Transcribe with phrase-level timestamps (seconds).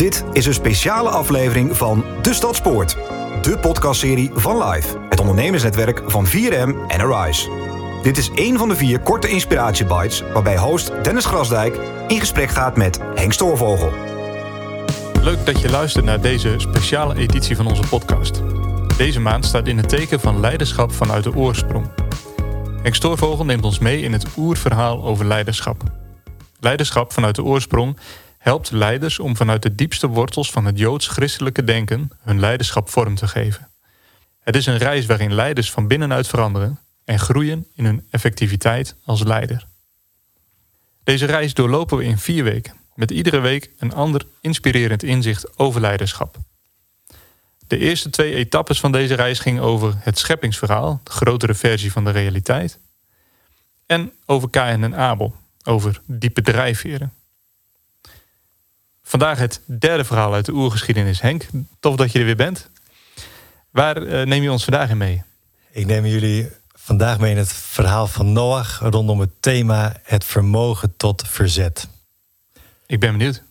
[0.00, 2.96] Dit is een speciale aflevering van De Stadspoort.
[3.42, 4.98] De podcastserie van Live.
[5.08, 7.50] Het ondernemersnetwerk van 4M en Arise.
[8.02, 10.22] Dit is één van de vier korte inspiratiebites...
[10.32, 11.78] waarbij host Dennis Grasdijk
[12.08, 13.92] in gesprek gaat met Henk Stoorvogel.
[15.22, 18.42] Leuk dat je luistert naar deze speciale editie van onze podcast.
[18.96, 21.86] Deze maand staat in het teken van leiderschap vanuit de oorsprong.
[22.82, 25.99] Henk Stoorvogel neemt ons mee in het oerverhaal over leiderschap.
[26.60, 27.96] Leiderschap vanuit de oorsprong
[28.38, 33.28] helpt leiders om vanuit de diepste wortels van het joods-christelijke denken hun leiderschap vorm te
[33.28, 33.68] geven.
[34.40, 39.22] Het is een reis waarin leiders van binnenuit veranderen en groeien in hun effectiviteit als
[39.22, 39.66] leider.
[41.04, 45.80] Deze reis doorlopen we in vier weken, met iedere week een ander inspirerend inzicht over
[45.80, 46.36] leiderschap.
[47.66, 52.04] De eerste twee etappes van deze reis gingen over het scheppingsverhaal, de grotere versie van
[52.04, 52.78] de realiteit,
[53.86, 55.34] en over Kain en Abel,
[55.70, 57.12] over diepe drijfveren.
[59.02, 61.20] Vandaag het derde verhaal uit de oergeschiedenis.
[61.20, 61.46] Henk,
[61.80, 62.70] tof dat je er weer bent.
[63.70, 65.22] Waar uh, neem je ons vandaag in mee?
[65.70, 70.96] Ik neem jullie vandaag mee in het verhaal van Noach rondom het thema het vermogen
[70.96, 71.88] tot verzet.
[72.86, 73.42] Ik ben benieuwd.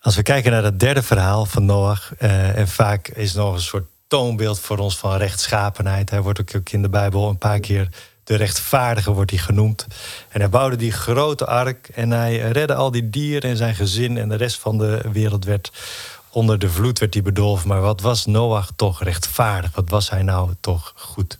[0.00, 3.60] Als we kijken naar het derde verhaal van Noach, uh, en vaak is nog een
[3.60, 6.10] soort toonbeeld voor ons van rechtschapenheid.
[6.10, 7.88] Hij wordt ook in de Bijbel een paar keer
[8.24, 9.86] de rechtvaardige wordt hij genoemd.
[10.28, 14.18] En hij bouwde die grote ark en hij redde al die dieren en zijn gezin
[14.18, 15.70] en de rest van de wereld werd
[16.34, 17.68] onder de vloed werd hij bedolven.
[17.68, 19.70] Maar wat was Noach toch rechtvaardig?
[19.74, 21.38] Wat was hij nou toch goed?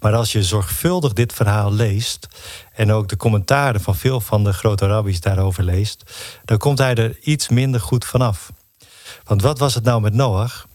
[0.00, 2.28] Maar als je zorgvuldig dit verhaal leest
[2.72, 6.02] en ook de commentaren van veel van de grote rabbis daarover leest,
[6.44, 8.52] dan komt hij er iets minder goed vanaf.
[9.24, 10.66] Want wat was het nou met Noach?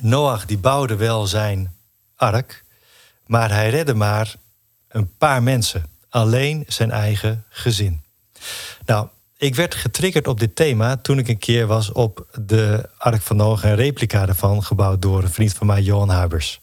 [0.00, 1.74] Noach die bouwde wel zijn
[2.16, 2.63] ark,
[3.26, 4.34] maar hij redde maar
[4.88, 5.82] een paar mensen.
[6.08, 8.02] Alleen zijn eigen gezin.
[8.86, 13.22] Nou, ik werd getriggerd op dit thema toen ik een keer was op de Ark
[13.22, 16.60] van Noach, een replica ervan, gebouwd door een vriend van mij, Johan Habers.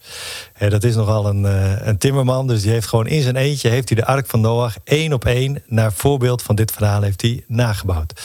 [0.58, 3.88] dat is nogal een, eh, een timmerman, dus die heeft gewoon in zijn eentje heeft
[3.88, 7.44] hij de Ark van Noach één op één, naar voorbeeld van dit verhaal, heeft hij
[7.48, 8.20] nagebouwd.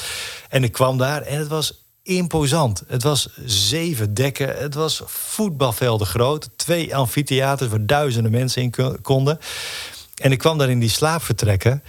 [0.49, 2.83] En ik kwam daar en het was imposant.
[2.87, 9.39] Het was zeven dekken, het was voetbalvelden groot, twee amfitheaters waar duizenden mensen in konden.
[10.15, 11.83] En ik kwam daar in die slaapvertrekken.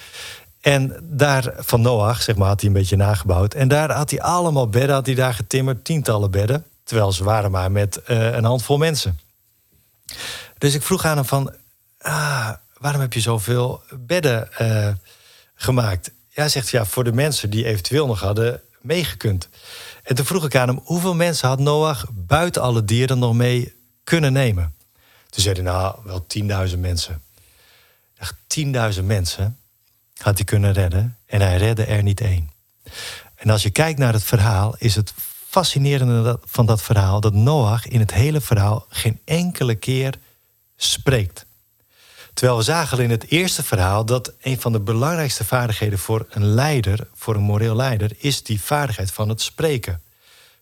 [0.61, 3.55] En daar van Noach, zeg maar, had hij een beetje nagebouwd.
[3.55, 6.65] En daar had hij allemaal bedden, had hij daar getimmerd, tientallen bedden.
[6.85, 9.19] Terwijl ze waren maar met uh, een handvol mensen.
[10.59, 11.55] Dus ik vroeg aan hem van,
[11.99, 14.89] ah, waarom heb je zoveel bedden uh,
[15.55, 16.11] gemaakt?
[16.29, 19.49] Ja, zegt ja, voor de mensen die eventueel nog hadden meegekund.
[20.03, 23.75] En toen vroeg ik aan hem, hoeveel mensen had Noach buiten alle dieren nog mee
[24.05, 24.75] kunnen nemen?
[25.31, 26.27] Toen zei hij, nou, wel
[26.69, 27.23] 10.000 mensen.
[28.19, 28.35] Dacht,
[28.99, 29.59] 10.000 mensen
[30.17, 32.51] had hij kunnen redden en hij redde er niet één.
[33.35, 35.13] En als je kijkt naar het verhaal, is het
[35.49, 40.15] fascinerende van dat verhaal dat Noach in het hele verhaal geen enkele keer
[40.77, 41.47] spreekt.
[42.39, 46.45] Terwijl we zagen in het eerste verhaal dat een van de belangrijkste vaardigheden voor een
[46.47, 50.03] leider, voor een moreel leider, is die vaardigheid van het spreken.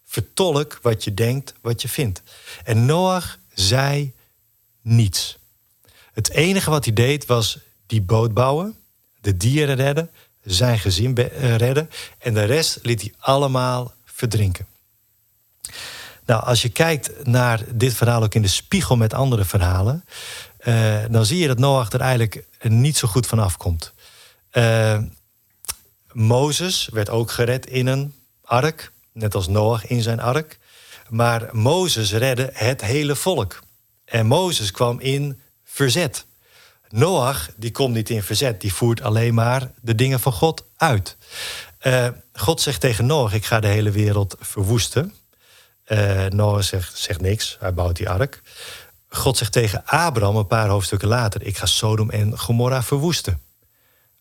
[0.05, 2.23] Vertolk wat je denkt, wat je vindt.
[2.65, 4.13] En Noach zei
[4.83, 5.39] niets.
[6.13, 8.77] Het enige wat hij deed was die boot bouwen,
[9.21, 10.11] de dieren redden,
[10.45, 14.67] zijn gezin eh, redden en de rest liet hij allemaal verdrinken.
[16.27, 20.05] Nou, als je kijkt naar dit verhaal ook in de spiegel met andere verhalen,
[20.65, 23.93] uh, dan zie je dat Noach er eigenlijk niet zo goed van afkomt.
[24.53, 24.99] Uh,
[26.13, 28.15] Mozes werd ook gered in een
[28.45, 30.59] ark, net als Noach in zijn ark.
[31.09, 33.63] Maar Mozes redde het hele volk.
[34.05, 36.27] En Mozes kwam in verzet.
[36.89, 41.17] Noach die komt niet in verzet, die voert alleen maar de dingen van God uit.
[41.83, 45.15] Uh, God zegt tegen Noach: Ik ga de hele wereld verwoesten.
[45.87, 48.43] Uh, Noach zegt, zegt niks, hij bouwt die ark.
[49.09, 53.41] God zegt tegen Abraham een paar hoofdstukken later: Ik ga Sodom en Gomorra verwoesten.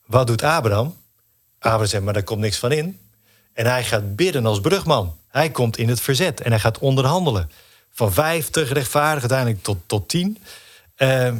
[0.05, 0.97] Wat doet Abraham?
[1.59, 2.99] Abraham zegt: Maar daar komt niks van in.
[3.53, 5.17] En hij gaat bidden als brugman.
[5.27, 7.51] Hij komt in het verzet en hij gaat onderhandelen.
[7.91, 10.37] Van vijftig rechtvaardig uiteindelijk tot, tot tien.
[10.97, 11.33] Uh,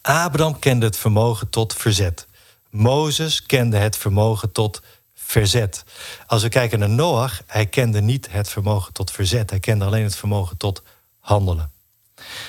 [0.00, 2.26] Abraham kende het vermogen tot verzet.
[2.70, 4.82] Mozes kende het vermogen tot
[5.24, 5.84] verzet.
[6.26, 9.50] Als we kijken naar Noach, hij kende niet het vermogen tot verzet.
[9.50, 10.82] Hij kende alleen het vermogen tot
[11.18, 11.72] handelen.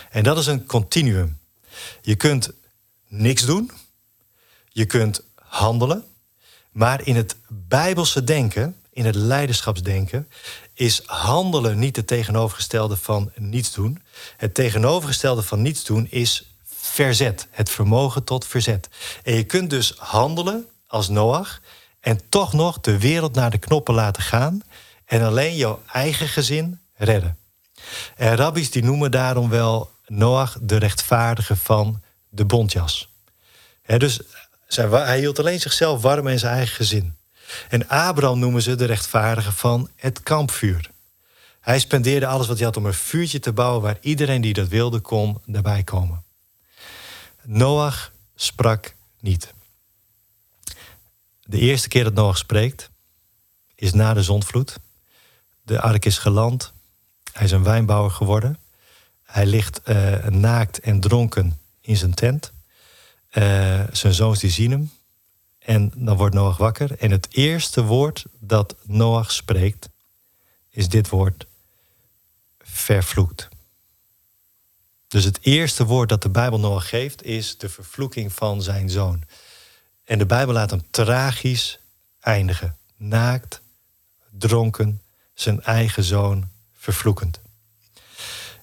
[0.09, 1.39] En dat is een continuum.
[2.01, 2.49] Je kunt
[3.07, 3.71] niks doen,
[4.69, 6.03] je kunt handelen,
[6.71, 10.29] maar in het bijbelse denken, in het leiderschapsdenken,
[10.73, 14.01] is handelen niet het tegenovergestelde van niets doen.
[14.37, 18.89] Het tegenovergestelde van niets doen is verzet, het vermogen tot verzet.
[19.23, 21.61] En je kunt dus handelen als Noach
[22.05, 24.61] en toch nog de wereld naar de knoppen laten gaan
[25.05, 27.37] en alleen jouw eigen gezin redden.
[28.15, 33.09] En rabbies die noemen daarom wel Noach de rechtvaardige van de bontjas.
[33.85, 34.19] dus
[34.67, 37.15] hij hield alleen zichzelf warm en zijn eigen gezin.
[37.69, 40.89] En Abraham noemen ze de rechtvaardige van het kampvuur.
[41.59, 44.67] Hij spendeerde alles wat hij had om een vuurtje te bouwen waar iedereen die dat
[44.67, 46.23] wilde kon erbij komen.
[47.43, 49.54] Noach sprak niet.
[51.47, 52.89] De eerste keer dat Noach spreekt
[53.75, 54.77] is na de zondvloed.
[55.61, 56.73] De ark is geland.
[57.31, 58.59] Hij is een wijnbouwer geworden.
[59.23, 62.51] Hij ligt uh, naakt en dronken in zijn tent.
[63.31, 64.91] Uh, zijn zoons die zien hem.
[65.59, 66.99] En dan wordt Noach wakker.
[66.99, 69.89] En het eerste woord dat Noach spreekt
[70.69, 71.45] is dit woord
[72.59, 73.47] vervloekt.
[75.07, 79.23] Dus het eerste woord dat de Bijbel Noach geeft is de vervloeking van zijn zoon.
[80.05, 81.79] En de Bijbel laat hem tragisch
[82.19, 82.77] eindigen.
[82.97, 83.61] Naakt,
[84.29, 85.01] dronken,
[85.33, 87.39] zijn eigen zoon vervloekend.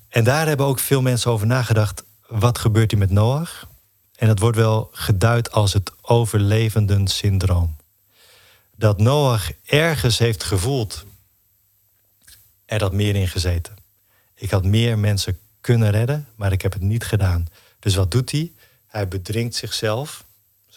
[0.09, 2.05] En daar hebben ook veel mensen over nagedacht.
[2.27, 3.69] Wat gebeurt er met Noach?
[4.17, 7.77] En dat wordt wel geduid als het overlevenden syndroom.
[8.77, 11.05] Dat Noach ergens heeft gevoeld.
[12.65, 13.75] Er had meer in gezeten.
[14.35, 17.47] Ik had meer mensen kunnen redden, maar ik heb het niet gedaan.
[17.79, 18.53] Dus wat doet hij?
[18.87, 20.25] Hij bedringt zichzelf,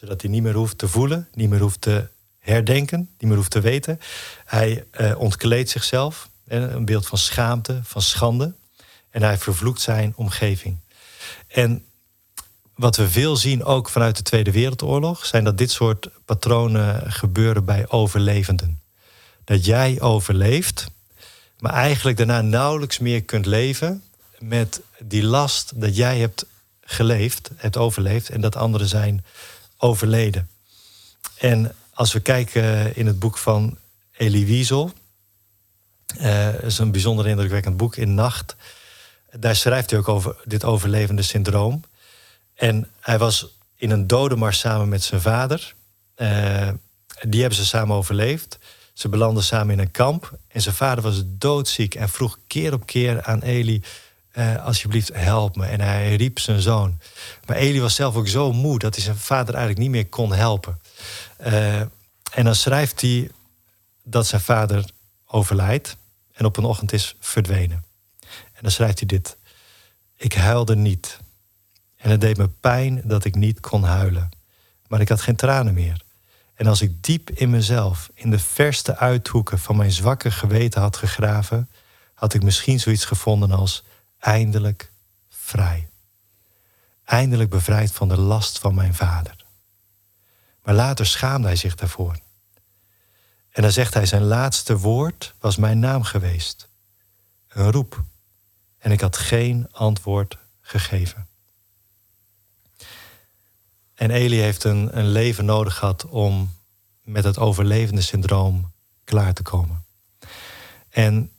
[0.05, 2.07] zodat hij niet meer hoeft te voelen, niet meer hoeft te
[2.39, 3.99] herdenken, niet meer hoeft te weten.
[4.45, 8.53] Hij uh, ontkleedt zichzelf, een beeld van schaamte, van schande.
[9.09, 10.77] En hij vervloekt zijn omgeving.
[11.47, 11.85] En
[12.75, 17.65] wat we veel zien, ook vanuit de Tweede Wereldoorlog, zijn dat dit soort patronen gebeuren
[17.65, 18.81] bij overlevenden.
[19.43, 20.85] Dat jij overleeft,
[21.59, 24.03] maar eigenlijk daarna nauwelijks meer kunt leven
[24.39, 26.45] met die last dat jij hebt
[26.81, 29.25] geleefd, hebt overleefd en dat anderen zijn
[29.77, 30.49] overleden.
[31.37, 33.77] En als we kijken in het boek van
[34.11, 34.93] Elie Wiesel,
[36.21, 38.55] uh, is een bijzonder indrukwekkend boek in Nacht.
[39.31, 41.83] Daar schrijft hij ook over dit overlevende syndroom.
[42.53, 45.73] En hij was in een dodemars samen met zijn vader.
[46.17, 46.69] Uh,
[47.21, 48.57] die hebben ze samen overleefd.
[48.93, 50.37] Ze belanden samen in een kamp.
[50.47, 53.83] En zijn vader was doodziek en vroeg keer op keer aan Eli...
[54.37, 55.65] Uh, alsjeblieft, help me.
[55.65, 56.99] En hij riep zijn zoon.
[57.45, 60.33] Maar Eli was zelf ook zo moe dat hij zijn vader eigenlijk niet meer kon
[60.33, 60.81] helpen.
[61.45, 63.31] Uh, en dan schrijft hij
[64.03, 64.85] dat zijn vader
[65.25, 65.97] overlijdt
[66.33, 67.83] en op een ochtend is verdwenen.
[68.53, 69.37] En dan schrijft hij dit.
[70.17, 71.19] Ik huilde niet.
[71.95, 74.29] En het deed me pijn dat ik niet kon huilen.
[74.87, 76.01] Maar ik had geen tranen meer.
[76.55, 80.97] En als ik diep in mezelf, in de verste uithoeken van mijn zwakke geweten had
[80.97, 81.69] gegraven,
[82.13, 83.83] had ik misschien zoiets gevonden als
[84.19, 84.91] eindelijk
[85.29, 85.89] vrij.
[87.03, 89.45] Eindelijk bevrijd van de last van mijn vader.
[90.63, 92.19] Maar later schaamde hij zich daarvoor.
[93.49, 96.69] En dan zegt hij: Zijn laatste woord was mijn naam geweest.
[97.47, 98.03] Een roep.
[98.77, 101.27] En ik had geen antwoord gegeven.
[103.93, 106.53] En Eli heeft een, een leven nodig gehad om
[107.01, 108.71] met het overlevende syndroom
[109.03, 109.85] klaar te komen.
[110.89, 111.31] En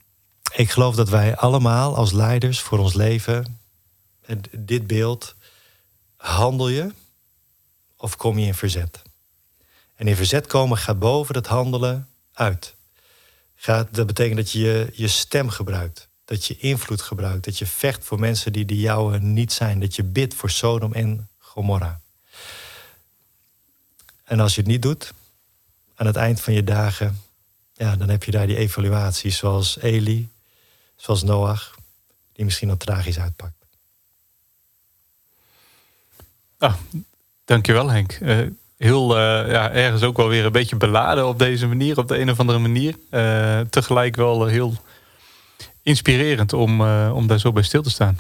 [0.57, 3.61] ik geloof dat wij allemaal als leiders voor ons leven,
[4.51, 5.35] dit beeld,
[6.17, 6.93] handel je
[7.97, 9.03] of kom je in verzet?
[9.95, 12.75] En in verzet komen gaat boven het handelen uit.
[13.55, 16.09] Gaat, dat betekent dat je je stem gebruikt.
[16.25, 17.45] Dat je invloed gebruikt.
[17.45, 19.81] Dat je vecht voor mensen die de jouwe niet zijn.
[19.81, 22.01] Dat je bidt voor Sodom en Gomorra.
[24.25, 25.13] En als je het niet doet,
[25.95, 27.23] aan het eind van je dagen,
[27.73, 30.29] ja, dan heb je daar die evaluaties zoals Eli,
[30.97, 31.75] zoals Noach,
[32.33, 33.55] die misschien al tragisch uitpakt.
[36.59, 36.75] Ah,
[37.45, 38.19] dankjewel Henk.
[38.21, 42.09] Uh, heel uh, ja, ergens ook wel weer een beetje beladen op deze manier, op
[42.09, 42.97] de een of andere manier.
[43.11, 44.75] Uh, tegelijk wel heel
[45.83, 48.19] inspirerend om, om daar zo bij stil te staan.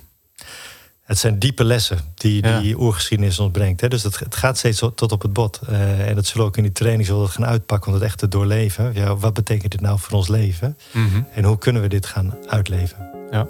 [1.06, 3.80] Het zijn diepe lessen die die oergeschiedenis ons brengt.
[3.80, 3.88] Hè?
[3.88, 5.60] Dus het, het, gaat steeds tot op het bot.
[5.98, 8.28] en dat zullen we ook in die training zullen gaan uitpakken om het echt te
[8.28, 8.90] doorleven.
[8.94, 10.76] Ja, wat betekent dit nou voor ons leven?
[10.92, 11.26] Mm -hmm.
[11.32, 13.10] En hoe kunnen we dit gaan uitleven?
[13.30, 13.46] Ja,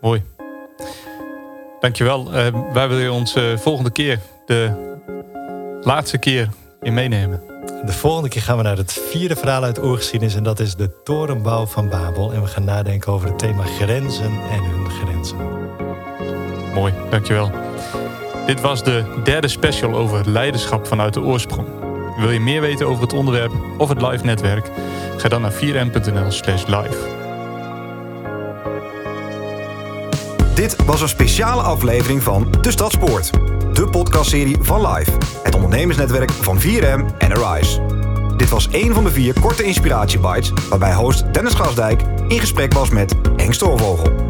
[0.00, 0.22] mooi.
[1.80, 2.30] Dankjewel.
[2.72, 4.72] wij willen ons volgende keer de
[5.82, 6.48] laatste keer
[6.82, 7.40] in meenemen.
[7.84, 10.34] De volgende keer gaan we naar het vierde verhaal uit oorgeschiedenis...
[10.34, 12.32] en dat is de torenbouw van Babel.
[12.32, 15.36] En we gaan nadenken over het thema grenzen en hun grenzen.
[16.78, 17.50] Mooi, dankjewel.
[18.46, 21.68] Dit was de derde special over leiderschap vanuit de oorsprong.
[22.18, 24.70] Wil je meer weten over het onderwerp of het live netwerk?
[25.16, 26.96] Ga dan naar 4m.nl slash live.
[30.54, 33.30] Dit was een speciale aflevering van De Stadspoort.
[33.72, 35.10] de podcastserie van Live,
[35.42, 37.80] het ondernemersnetwerk van 4M en Arise.
[38.36, 42.90] Dit was één van de vier korte inspiratiebites waarbij host Dennis Grasdijk in gesprek was
[42.90, 44.27] met Henk Stoorvogel.